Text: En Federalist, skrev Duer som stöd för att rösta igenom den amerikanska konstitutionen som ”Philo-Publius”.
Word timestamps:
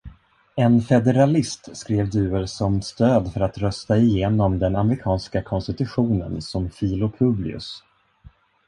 En 0.55 0.77
Federalist, 0.81 1.69
skrev 1.77 2.09
Duer 2.09 2.45
som 2.45 2.81
stöd 2.81 3.33
för 3.33 3.41
att 3.41 3.57
rösta 3.57 3.97
igenom 3.97 4.59
den 4.59 4.75
amerikanska 4.75 5.43
konstitutionen 5.43 6.41
som 6.41 6.69
”Philo-Publius”. 6.69 7.83